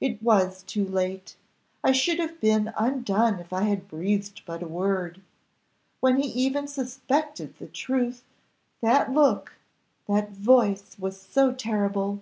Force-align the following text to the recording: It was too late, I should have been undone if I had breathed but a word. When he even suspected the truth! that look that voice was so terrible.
It 0.00 0.20
was 0.20 0.64
too 0.64 0.84
late, 0.84 1.36
I 1.84 1.92
should 1.92 2.18
have 2.18 2.40
been 2.40 2.72
undone 2.76 3.38
if 3.38 3.52
I 3.52 3.62
had 3.62 3.86
breathed 3.86 4.42
but 4.44 4.64
a 4.64 4.66
word. 4.66 5.20
When 6.00 6.16
he 6.16 6.26
even 6.30 6.66
suspected 6.66 7.56
the 7.56 7.68
truth! 7.68 8.24
that 8.80 9.12
look 9.12 9.52
that 10.08 10.32
voice 10.32 10.98
was 10.98 11.20
so 11.20 11.52
terrible. 11.52 12.20